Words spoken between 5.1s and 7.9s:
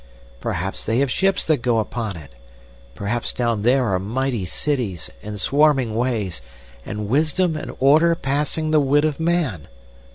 and swarming ways, and wisdom and